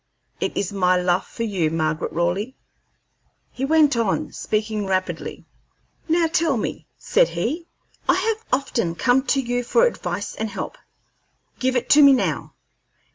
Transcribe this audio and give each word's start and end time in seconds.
It 0.39 0.57
is 0.57 0.73
my 0.73 0.97
love 0.97 1.27
for 1.27 1.43
you, 1.43 1.69
Margaret 1.69 2.11
Raleigh!" 2.11 2.55
He 3.51 3.65
went 3.65 3.95
on, 3.95 4.31
speaking 4.31 4.87
rapidly. 4.87 5.45
"Now 6.09 6.25
tell 6.25 6.57
me," 6.57 6.87
said 6.97 7.29
he. 7.29 7.67
"I 8.09 8.15
have 8.15 8.43
often 8.51 8.95
come 8.95 9.21
to 9.27 9.39
you 9.39 9.63
for 9.63 9.85
advice 9.85 10.33
and 10.33 10.49
help 10.49 10.79
give 11.59 11.75
it 11.75 11.87
to 11.91 12.01
me 12.01 12.13
now. 12.13 12.55